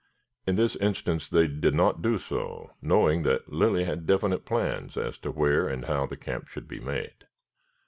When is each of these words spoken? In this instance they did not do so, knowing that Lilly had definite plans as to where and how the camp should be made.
In 0.47 0.55
this 0.55 0.75
instance 0.77 1.29
they 1.29 1.45
did 1.45 1.75
not 1.75 2.01
do 2.01 2.17
so, 2.17 2.71
knowing 2.81 3.21
that 3.21 3.53
Lilly 3.53 3.83
had 3.83 4.07
definite 4.07 4.45
plans 4.45 4.97
as 4.97 5.15
to 5.19 5.29
where 5.29 5.67
and 5.67 5.85
how 5.85 6.07
the 6.07 6.17
camp 6.17 6.47
should 6.47 6.67
be 6.67 6.79
made. 6.79 7.27